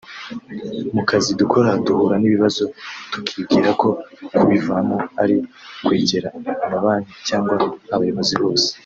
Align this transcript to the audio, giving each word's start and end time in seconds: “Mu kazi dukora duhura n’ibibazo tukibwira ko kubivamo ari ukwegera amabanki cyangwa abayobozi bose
“Mu 0.93 1.01
kazi 1.09 1.29
dukora 1.41 1.69
duhura 1.85 2.15
n’ibibazo 2.19 2.63
tukibwira 3.11 3.69
ko 3.81 3.87
kubivamo 4.35 4.97
ari 5.21 5.35
ukwegera 5.81 6.29
amabanki 6.65 7.15
cyangwa 7.27 7.53
abayobozi 7.95 8.35
bose 8.43 8.67